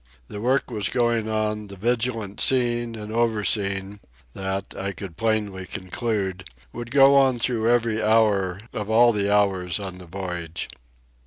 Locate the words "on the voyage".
9.79-10.71